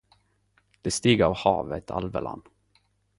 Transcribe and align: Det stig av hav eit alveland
Det 0.81 0.91
stig 0.95 1.21
av 1.27 1.35
hav 1.43 1.75
eit 1.77 1.93
alveland 1.99 2.49